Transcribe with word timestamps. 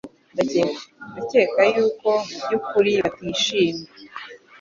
Ndakeka 1.11 1.61
yuko 1.73 2.09
mubyukuri 2.29 2.91
batishimye 3.01 3.87